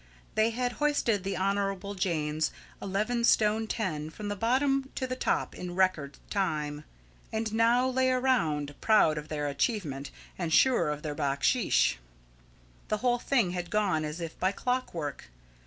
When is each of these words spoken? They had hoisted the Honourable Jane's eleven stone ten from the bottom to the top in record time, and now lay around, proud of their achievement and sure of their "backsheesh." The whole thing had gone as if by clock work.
They 0.33 0.49
had 0.49 0.71
hoisted 0.81 1.23
the 1.23 1.37
Honourable 1.37 1.93
Jane's 1.93 2.49
eleven 2.81 3.23
stone 3.23 3.67
ten 3.67 4.09
from 4.09 4.29
the 4.29 4.35
bottom 4.35 4.89
to 4.95 5.05
the 5.05 5.15
top 5.15 5.53
in 5.53 5.75
record 5.75 6.17
time, 6.31 6.85
and 7.31 7.53
now 7.53 7.87
lay 7.87 8.09
around, 8.09 8.73
proud 8.81 9.19
of 9.19 9.27
their 9.27 9.47
achievement 9.47 10.09
and 10.39 10.51
sure 10.51 10.89
of 10.89 11.03
their 11.03 11.13
"backsheesh." 11.13 11.97
The 12.87 12.97
whole 12.97 13.19
thing 13.19 13.51
had 13.51 13.69
gone 13.69 14.03
as 14.03 14.19
if 14.19 14.39
by 14.39 14.51
clock 14.51 14.91
work. 14.95 15.25